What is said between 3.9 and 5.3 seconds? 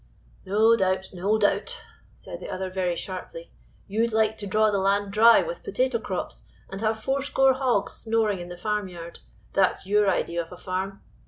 like to draw the land